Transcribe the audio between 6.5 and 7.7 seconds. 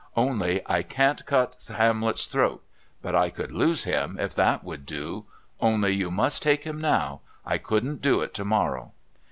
him now I